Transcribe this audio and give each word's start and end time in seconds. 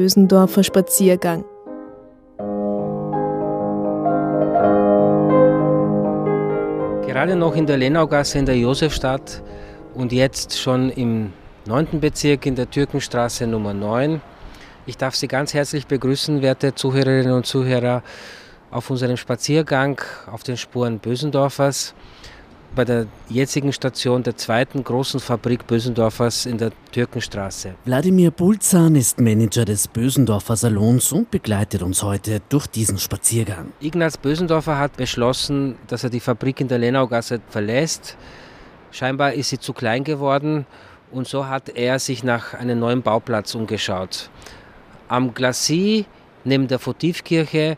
Bösendorfer 0.00 0.64
Spaziergang. 0.64 1.44
Gerade 7.06 7.36
noch 7.36 7.54
in 7.54 7.66
der 7.66 7.76
Lenaugasse 7.76 8.38
in 8.38 8.46
der 8.46 8.56
Josefstadt 8.56 9.42
und 9.92 10.10
jetzt 10.12 10.58
schon 10.58 10.88
im 10.88 11.34
9. 11.66 12.00
Bezirk 12.00 12.46
in 12.46 12.54
der 12.54 12.70
Türkenstraße 12.70 13.46
Nummer 13.46 13.74
9. 13.74 14.22
Ich 14.86 14.96
darf 14.96 15.14
Sie 15.14 15.28
ganz 15.28 15.52
herzlich 15.52 15.86
begrüßen, 15.86 16.40
werte 16.40 16.74
Zuhörerinnen 16.74 17.34
und 17.34 17.44
Zuhörer, 17.44 18.02
auf 18.70 18.88
unserem 18.88 19.18
Spaziergang 19.18 20.00
auf 20.32 20.42
den 20.42 20.56
Spuren 20.56 20.98
Bösendorfers 20.98 21.94
bei 22.74 22.84
der 22.84 23.06
jetzigen 23.28 23.72
Station 23.72 24.22
der 24.22 24.36
zweiten 24.36 24.84
großen 24.84 25.20
Fabrik 25.20 25.66
Bösendorfers 25.66 26.46
in 26.46 26.58
der 26.58 26.70
Türkenstraße. 26.92 27.74
Wladimir 27.84 28.30
Bulzan 28.30 28.94
ist 28.94 29.20
Manager 29.20 29.64
des 29.64 29.88
Bösendorfer 29.88 30.56
Salons 30.56 31.12
und 31.12 31.30
begleitet 31.30 31.82
uns 31.82 32.02
heute 32.02 32.40
durch 32.48 32.66
diesen 32.66 32.98
Spaziergang. 32.98 33.72
Ignaz 33.80 34.16
Bösendorfer 34.16 34.78
hat 34.78 34.96
beschlossen, 34.96 35.76
dass 35.88 36.04
er 36.04 36.10
die 36.10 36.20
Fabrik 36.20 36.60
in 36.60 36.68
der 36.68 36.78
Lenaugasse 36.78 37.40
verlässt. 37.48 38.16
Scheinbar 38.92 39.32
ist 39.34 39.50
sie 39.50 39.58
zu 39.58 39.72
klein 39.72 40.04
geworden 40.04 40.66
und 41.10 41.26
so 41.26 41.46
hat 41.46 41.68
er 41.70 41.98
sich 41.98 42.22
nach 42.22 42.54
einem 42.54 42.78
neuen 42.78 43.02
Bauplatz 43.02 43.54
umgeschaut. 43.54 44.30
Am 45.08 45.34
Glacis 45.34 46.04
neben 46.44 46.68
der 46.68 46.78
Votivkirche 46.78 47.76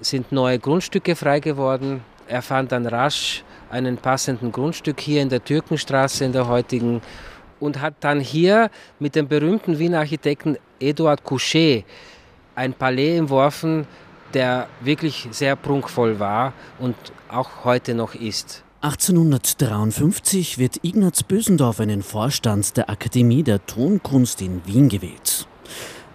sind 0.00 0.32
neue 0.32 0.58
Grundstücke 0.58 1.14
frei 1.14 1.40
geworden. 1.40 2.02
Er 2.26 2.42
fand 2.42 2.72
dann 2.72 2.86
rasch 2.86 3.44
einen 3.70 3.96
passenden 3.96 4.52
Grundstück 4.52 5.00
hier 5.00 5.22
in 5.22 5.28
der 5.28 5.44
Türkenstraße 5.44 6.24
in 6.24 6.32
der 6.32 6.48
heutigen 6.48 7.00
und 7.60 7.80
hat 7.80 7.94
dann 8.00 8.20
hier 8.20 8.70
mit 8.98 9.14
dem 9.14 9.28
berühmten 9.28 9.78
Wiener 9.78 10.00
Architekten 10.00 10.56
Eduard 10.80 11.22
Couchet 11.24 11.84
ein 12.54 12.72
Palais 12.72 13.18
entworfen, 13.18 13.86
der 14.34 14.68
wirklich 14.80 15.28
sehr 15.30 15.56
prunkvoll 15.56 16.18
war 16.18 16.52
und 16.78 16.96
auch 17.28 17.64
heute 17.64 17.94
noch 17.94 18.14
ist. 18.14 18.64
1853 18.82 20.56
wird 20.56 20.82
Ignaz 20.82 21.22
Bösendorf 21.22 21.80
in 21.80 21.90
den 21.90 22.02
Vorstand 22.02 22.76
der 22.78 22.88
Akademie 22.88 23.42
der 23.42 23.64
Tonkunst 23.66 24.40
in 24.40 24.62
Wien 24.66 24.88
gewählt. 24.88 25.46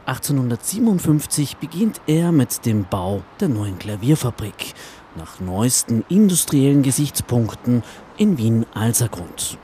1857 0.07 1.57
beginnt 1.57 2.01
er 2.07 2.31
mit 2.31 2.65
dem 2.65 2.85
Bau 2.85 3.23
der 3.39 3.49
neuen 3.49 3.77
Klavierfabrik 3.79 4.73
nach 5.15 5.39
neuesten 5.39 6.03
industriellen 6.09 6.83
Gesichtspunkten 6.83 7.83
in 8.17 8.37
Wien-Alsergrund. 8.37 9.57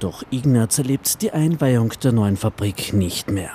Doch 0.00 0.22
Ignaz 0.30 0.78
erlebt 0.78 1.22
die 1.22 1.32
Einweihung 1.32 1.92
der 2.02 2.12
neuen 2.12 2.36
Fabrik 2.36 2.92
nicht 2.92 3.30
mehr. 3.30 3.52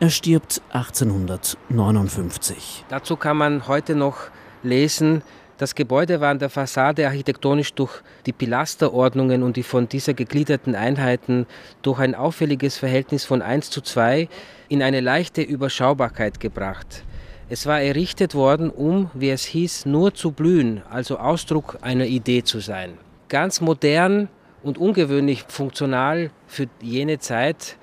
Er 0.00 0.10
stirbt 0.10 0.60
1859. 0.70 2.84
Dazu 2.88 3.16
kann 3.16 3.36
man 3.36 3.66
heute 3.66 3.94
noch 3.94 4.16
lesen, 4.62 5.22
das 5.58 5.74
Gebäude 5.74 6.20
war 6.20 6.30
an 6.30 6.38
der 6.38 6.50
Fassade 6.50 7.08
architektonisch 7.08 7.74
durch 7.74 8.00
die 8.26 8.32
Pilasterordnungen 8.32 9.42
und 9.42 9.56
die 9.56 9.64
von 9.64 9.88
dieser 9.88 10.14
gegliederten 10.14 10.76
Einheiten 10.76 11.46
durch 11.82 11.98
ein 11.98 12.14
auffälliges 12.14 12.78
Verhältnis 12.78 13.24
von 13.24 13.42
1 13.42 13.70
zu 13.70 13.80
2 13.80 14.28
in 14.68 14.84
eine 14.84 15.00
leichte 15.00 15.42
Überschaubarkeit 15.42 16.38
gebracht. 16.38 17.02
Es 17.50 17.64
war 17.64 17.80
errichtet 17.80 18.34
worden, 18.34 18.68
um, 18.68 19.10
wie 19.14 19.30
es 19.30 19.44
hieß, 19.44 19.86
nur 19.86 20.12
zu 20.12 20.32
blühen, 20.32 20.82
also 20.90 21.18
Ausdruck 21.18 21.78
einer 21.80 22.04
Idee 22.04 22.42
zu 22.44 22.60
sein. 22.60 22.98
Ganz 23.30 23.62
modern 23.62 24.28
und 24.62 24.76
ungewöhnlich 24.76 25.44
funktional 25.48 26.30
für 26.46 26.66
jene 26.82 27.20
Zeit 27.20 27.78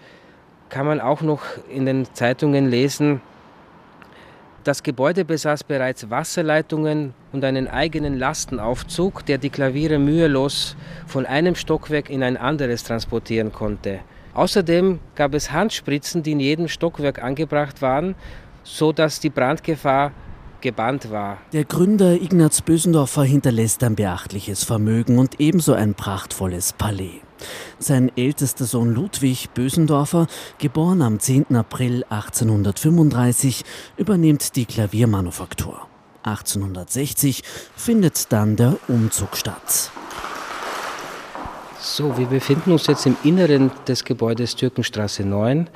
kann 0.70 0.86
man 0.86 1.02
auch 1.02 1.22
noch 1.22 1.42
in 1.68 1.86
den 1.88 2.06
Zeitungen 2.14 2.70
lesen, 2.70 3.22
das 4.64 4.82
Gebäude 4.82 5.26
besaß 5.26 5.64
bereits 5.64 6.10
Wasserleitungen 6.10 7.14
und 7.32 7.44
einen 7.44 7.68
eigenen 7.68 8.18
Lastenaufzug, 8.18 9.24
der 9.28 9.38
die 9.38 9.52
Klaviere 9.52 10.00
mühelos 10.00 10.76
von 11.06 11.28
einem 11.28 11.54
Stockwerk 11.54 12.10
in 12.10 12.24
ein 12.24 12.36
anderes 12.36 12.84
transportieren 12.84 13.52
konnte. 13.52 14.00
Außerdem 14.34 15.00
gab 15.14 15.36
es 15.36 15.52
Handspritzen, 15.52 16.24
die 16.24 16.32
in 16.32 16.40
jedem 16.40 16.68
Stockwerk 16.68 17.22
angebracht 17.24 17.84
waren 17.84 18.16
so 18.66 18.92
dass 18.92 19.22
die 19.22 19.30
Brandgefahr 19.30 20.12
gebannt 20.60 21.12
war. 21.12 21.38
Der 21.54 21.64
Gründer 21.64 22.14
Ignaz 22.14 22.62
Bösendorfer 22.62 23.24
hinterlässt 23.24 23.84
ein 23.84 23.96
beachtliches 23.96 24.64
Vermögen 24.64 25.20
und 25.20 25.40
ebenso 25.40 25.74
ein 25.74 25.94
prachtvolles 25.94 26.74
Palais. 26.74 27.22
Sein 27.78 28.12
ältester 28.18 28.66
Sohn 28.66 28.94
Ludwig 28.94 29.52
Bösendorfer, 29.54 30.28
geboren 30.58 31.02
am 31.02 31.20
10. 31.20 31.56
April 31.56 32.04
1835, 32.10 33.64
übernimmt 33.98 34.56
die 34.56 34.66
Klaviermanufaktur. 34.66 35.88
1860 36.24 37.44
findet 37.76 38.32
dann 38.32 38.56
der 38.56 38.78
Umzug 38.88 39.38
statt. 39.38 39.92
So, 41.80 42.18
wir 42.18 42.26
befinden 42.26 42.72
uns 42.72 42.88
jetzt 42.88 43.06
im 43.06 43.16
Inneren 43.24 43.70
des 43.88 44.04
Gebäudes 44.04 44.56
Türkenstraße 44.56 45.24
9. 45.24 45.70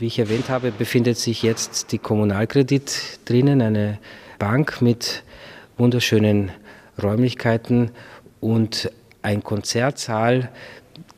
Wie 0.00 0.06
ich 0.06 0.20
erwähnt 0.20 0.48
habe, 0.48 0.70
befindet 0.70 1.18
sich 1.18 1.42
jetzt 1.42 1.90
die 1.90 1.98
Kommunalkredit 1.98 3.18
drinnen, 3.24 3.60
eine 3.60 3.98
Bank 4.38 4.80
mit 4.80 5.24
wunderschönen 5.76 6.52
Räumlichkeiten 7.02 7.90
und 8.38 8.92
ein 9.22 9.42
Konzertsaal 9.42 10.52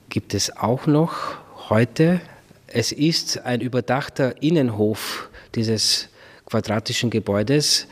gibt 0.08 0.32
es 0.32 0.56
auch 0.56 0.86
noch 0.86 1.36
heute. 1.68 2.22
Es 2.68 2.90
ist 2.90 3.44
ein 3.44 3.60
überdachter 3.60 4.42
Innenhof 4.42 5.28
dieses 5.54 6.08
quadratischen 6.46 7.10
Gebäudes, 7.10 7.86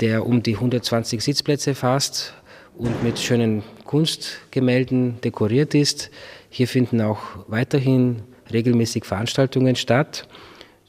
der 0.00 0.26
um 0.26 0.42
die 0.42 0.56
120 0.56 1.22
Sitzplätze 1.22 1.76
fasst 1.76 2.34
und 2.76 3.04
mit 3.04 3.20
schönen 3.20 3.62
Kunstgemälden 3.84 5.20
dekoriert 5.20 5.76
ist. 5.76 6.10
Hier 6.50 6.66
finden 6.66 7.00
auch 7.00 7.20
weiterhin 7.46 8.24
regelmäßig 8.52 9.04
Veranstaltungen 9.04 9.76
statt, 9.76 10.28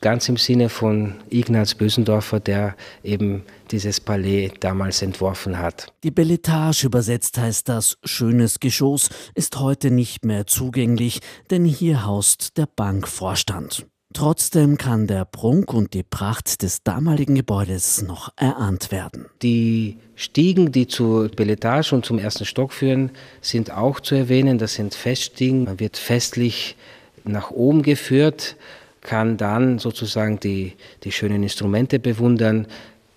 ganz 0.01 0.27
im 0.27 0.37
Sinne 0.37 0.69
von 0.69 1.15
Ignaz 1.29 1.75
Bösendorfer, 1.75 2.39
der 2.39 2.75
eben 3.03 3.43
dieses 3.71 4.01
Palais 4.01 4.51
damals 4.59 5.01
entworfen 5.01 5.57
hat. 5.57 5.93
Die 6.03 6.11
Belletage 6.11 6.85
übersetzt 6.85 7.37
heißt 7.37 7.69
das 7.69 7.97
schönes 8.03 8.59
Geschoss 8.59 9.09
ist 9.33 9.59
heute 9.59 9.91
nicht 9.91 10.25
mehr 10.25 10.45
zugänglich, 10.45 11.21
denn 11.49 11.65
hier 11.65 12.05
haust 12.05 12.57
der 12.57 12.67
Bankvorstand. 12.67 13.87
Trotzdem 14.13 14.77
kann 14.77 15.07
der 15.07 15.25
Prunk 15.25 15.73
und 15.73 15.95
die 15.95 16.03
Pracht 16.03 16.61
des 16.61 16.83
damaligen 16.83 17.33
Gebäudes 17.33 18.03
noch 18.03 18.31
erahnt 18.35 18.91
werden. 18.91 19.25
Die 19.41 19.97
Stiegen, 20.15 20.71
die 20.71 20.87
zur 20.87 21.29
Belletage 21.29 21.93
und 21.93 22.05
zum 22.05 22.19
ersten 22.19 22.45
Stock 22.45 22.73
führen, 22.73 23.11
sind 23.41 23.71
auch 23.71 23.99
zu 23.99 24.13
erwähnen. 24.13 24.59
Das 24.59 24.75
sind 24.75 24.93
Feststiegen. 24.93 25.63
Man 25.63 25.79
wird 25.79 25.97
festlich 25.97 26.75
nach 27.23 27.51
oben 27.51 27.81
geführt, 27.81 28.55
kann 29.01 29.37
dann 29.37 29.79
sozusagen 29.79 30.39
die, 30.39 30.73
die 31.03 31.11
schönen 31.11 31.43
Instrumente 31.43 31.99
bewundern, 31.99 32.67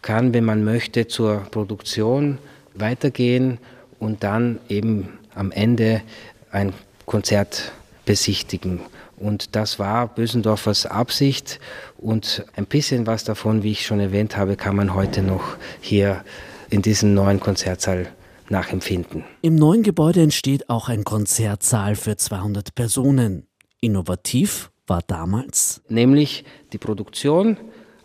kann, 0.02 0.34
wenn 0.34 0.44
man 0.44 0.64
möchte, 0.64 1.06
zur 1.06 1.38
Produktion 1.50 2.38
weitergehen 2.74 3.58
und 3.98 4.22
dann 4.22 4.58
eben 4.68 5.18
am 5.34 5.50
Ende 5.52 6.02
ein 6.50 6.72
Konzert 7.06 7.72
besichtigen. 8.04 8.80
Und 9.16 9.56
das 9.56 9.78
war 9.78 10.08
Bösendorfers 10.08 10.86
Absicht 10.86 11.58
und 11.96 12.44
ein 12.54 12.66
bisschen 12.66 13.06
was 13.06 13.24
davon, 13.24 13.62
wie 13.62 13.72
ich 13.72 13.86
schon 13.86 14.00
erwähnt 14.00 14.36
habe, 14.36 14.56
kann 14.56 14.76
man 14.76 14.94
heute 14.94 15.22
noch 15.22 15.56
hier 15.80 16.24
in 16.68 16.82
diesem 16.82 17.14
neuen 17.14 17.40
Konzertsaal 17.40 18.08
nachempfinden. 18.50 19.24
Im 19.42 19.56
neuen 19.56 19.82
Gebäude 19.82 20.20
entsteht 20.22 20.68
auch 20.68 20.88
ein 20.88 21.04
Konzertsaal 21.04 21.96
für 21.96 22.16
200 22.16 22.74
Personen. 22.74 23.45
Innovativ 23.80 24.70
war 24.86 25.02
damals? 25.06 25.82
Nämlich 25.88 26.44
die 26.72 26.78
Produktion 26.78 27.56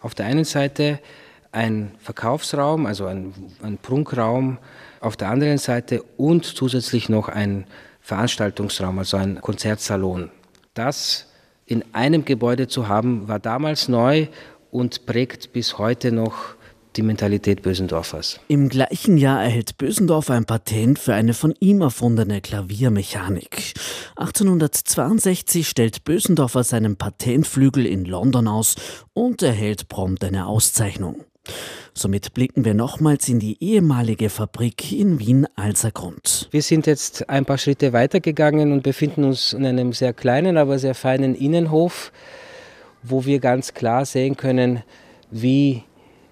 auf 0.01 0.15
der 0.15 0.25
einen 0.25 0.45
Seite, 0.45 0.99
ein 1.51 1.91
Verkaufsraum, 1.99 2.85
also 2.85 3.05
ein, 3.05 3.33
ein 3.61 3.77
Prunkraum 3.77 4.57
auf 4.99 5.17
der 5.17 5.29
anderen 5.29 5.57
Seite 5.57 6.03
und 6.17 6.45
zusätzlich 6.45 7.09
noch 7.09 7.27
ein 7.27 7.65
Veranstaltungsraum, 7.99 8.99
also 8.99 9.17
ein 9.17 9.41
Konzertsalon. 9.41 10.31
Das 10.73 11.27
in 11.65 11.83
einem 11.93 12.25
Gebäude 12.25 12.67
zu 12.67 12.87
haben, 12.87 13.27
war 13.27 13.39
damals 13.39 13.87
neu 13.87 14.27
und 14.71 15.05
prägt 15.05 15.53
bis 15.53 15.77
heute 15.77 16.11
noch 16.11 16.55
die 16.95 17.01
Mentalität 17.01 17.61
Bösendorfers. 17.61 18.39
Im 18.47 18.69
gleichen 18.69 19.17
Jahr 19.17 19.43
erhält 19.43 19.77
Bösendorf 19.77 20.29
ein 20.29 20.45
Patent 20.45 20.99
für 20.99 21.13
eine 21.13 21.33
von 21.33 21.53
ihm 21.59 21.81
erfundene 21.81 22.41
Klaviermechanik. 22.41 23.73
1862 24.15 25.67
stellt 25.67 26.03
Bösendorfer 26.03 26.63
seinen 26.63 26.97
Patentflügel 26.97 27.85
in 27.85 28.05
London 28.05 28.47
aus 28.47 28.75
und 29.13 29.41
erhält 29.41 29.87
prompt 29.87 30.23
eine 30.23 30.47
Auszeichnung. 30.47 31.23
Somit 31.93 32.33
blicken 32.33 32.63
wir 32.65 32.73
nochmals 32.73 33.27
in 33.27 33.39
die 33.39 33.61
ehemalige 33.61 34.29
Fabrik 34.29 34.91
in 34.91 35.19
Wien-Alsergrund. 35.19 36.47
Wir 36.51 36.61
sind 36.61 36.87
jetzt 36.87 37.29
ein 37.29 37.45
paar 37.45 37.57
Schritte 37.57 37.93
weitergegangen 37.93 38.71
und 38.71 38.83
befinden 38.83 39.23
uns 39.23 39.53
in 39.53 39.65
einem 39.65 39.91
sehr 39.91 40.13
kleinen, 40.13 40.57
aber 40.57 40.79
sehr 40.79 40.95
feinen 40.95 41.35
Innenhof, 41.35 42.11
wo 43.03 43.25
wir 43.25 43.39
ganz 43.39 43.73
klar 43.73 44.05
sehen 44.05 44.37
können, 44.37 44.83
wie 45.31 45.83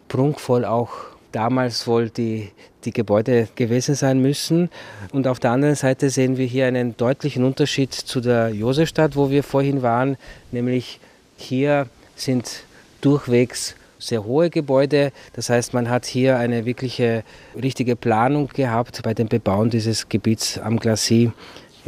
prunkvoll 0.09 0.65
auch 0.65 0.89
damals 1.31 1.87
wohl 1.87 2.09
die, 2.09 2.49
die 2.85 2.91
Gebäude 2.91 3.47
gewesen 3.55 3.95
sein 3.95 4.21
müssen. 4.21 4.69
Und 5.13 5.27
auf 5.27 5.39
der 5.39 5.51
anderen 5.51 5.75
Seite 5.75 6.09
sehen 6.09 6.37
wir 6.37 6.45
hier 6.45 6.67
einen 6.67 6.97
deutlichen 6.97 7.45
Unterschied 7.45 7.93
zu 7.93 8.19
der 8.19 8.49
Josefstadt, 8.49 9.15
wo 9.15 9.29
wir 9.29 9.43
vorhin 9.43 9.81
waren, 9.81 10.17
nämlich 10.51 10.99
hier 11.37 11.87
sind 12.15 12.63
durchwegs 13.01 13.75
sehr 13.99 14.23
hohe 14.23 14.49
Gebäude. 14.49 15.11
Das 15.33 15.49
heißt, 15.49 15.73
man 15.73 15.89
hat 15.89 16.05
hier 16.05 16.37
eine 16.37 16.65
wirkliche 16.65 17.23
richtige 17.61 17.95
Planung 17.95 18.47
gehabt 18.47 19.01
bei 19.03 19.13
dem 19.13 19.27
Bebauen 19.27 19.69
dieses 19.69 20.09
Gebiets 20.09 20.57
am 20.57 20.79
Glacis 20.79 21.31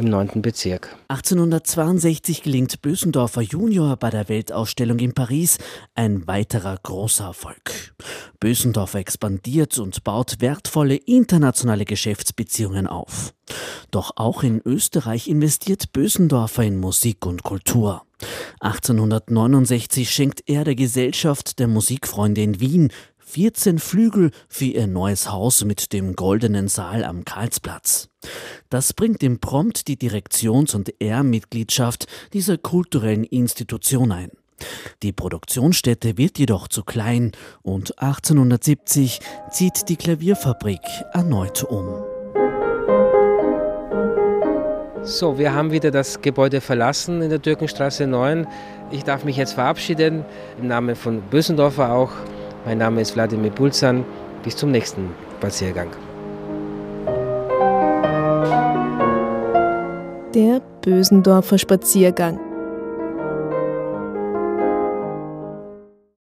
im 0.02 0.10
9. 0.10 0.42
Bezirk. 0.42 0.96
1862 1.08 2.42
gelingt 2.42 2.82
Bösendorfer 2.82 3.42
Junior 3.42 3.96
bei 3.96 4.10
der 4.10 4.28
Weltausstellung 4.28 4.98
in 4.98 5.14
Paris 5.14 5.58
ein 5.94 6.26
weiterer 6.26 6.76
großer 6.82 7.26
Erfolg. 7.26 7.94
Bösendorfer 8.40 8.98
expandiert 8.98 9.78
und 9.78 10.02
baut 10.04 10.40
wertvolle 10.40 10.96
internationale 10.96 11.84
Geschäftsbeziehungen 11.84 12.86
auf. 12.86 13.32
Doch 13.90 14.12
auch 14.16 14.42
in 14.42 14.60
Österreich 14.64 15.28
investiert 15.28 15.92
Bösendorfer 15.92 16.64
in 16.64 16.78
Musik 16.78 17.24
und 17.26 17.42
Kultur. 17.42 18.02
1869 18.60 20.10
schenkt 20.10 20.48
er 20.48 20.64
der 20.64 20.74
Gesellschaft 20.74 21.58
der 21.58 21.68
Musikfreunde 21.68 22.42
in 22.42 22.60
Wien 22.60 22.92
14 23.32 23.78
Flügel 23.78 24.30
für 24.46 24.66
ihr 24.66 24.86
neues 24.86 25.30
Haus 25.30 25.64
mit 25.64 25.94
dem 25.94 26.16
goldenen 26.16 26.68
Saal 26.68 27.02
am 27.02 27.24
Karlsplatz. 27.24 28.10
Das 28.68 28.92
bringt 28.92 29.22
ihm 29.22 29.40
prompt 29.40 29.88
die 29.88 29.96
Direktions- 29.96 30.74
und 30.74 30.92
Ehrmitgliedschaft 31.00 32.08
dieser 32.34 32.58
kulturellen 32.58 33.24
Institution 33.24 34.12
ein. 34.12 34.32
Die 35.02 35.12
Produktionsstätte 35.12 36.18
wird 36.18 36.38
jedoch 36.38 36.68
zu 36.68 36.84
klein 36.84 37.32
und 37.62 37.98
1870 38.02 39.20
zieht 39.50 39.88
die 39.88 39.96
Klavierfabrik 39.96 40.82
erneut 41.14 41.64
um. 41.64 42.04
So, 45.04 45.38
wir 45.38 45.54
haben 45.54 45.72
wieder 45.72 45.90
das 45.90 46.20
Gebäude 46.20 46.60
verlassen 46.60 47.22
in 47.22 47.30
der 47.30 47.40
Türkenstraße 47.40 48.06
9. 48.06 48.46
Ich 48.90 49.04
darf 49.04 49.24
mich 49.24 49.38
jetzt 49.38 49.54
verabschieden, 49.54 50.26
im 50.60 50.68
Namen 50.68 50.96
von 50.96 51.22
Bösendorfer 51.22 51.94
auch. 51.94 52.12
Mein 52.64 52.78
Name 52.78 53.00
ist 53.00 53.14
Wladimir 53.14 53.50
Bulzan. 53.50 54.04
Bis 54.44 54.56
zum 54.56 54.70
nächsten 54.70 55.10
Spaziergang. 55.38 55.88
Der 60.34 60.60
Bösendorfer 60.80 61.58
Spaziergang. 61.58 62.51